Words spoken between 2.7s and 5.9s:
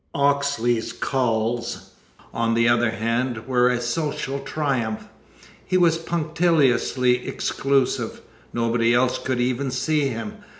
hand, were a social triumph. He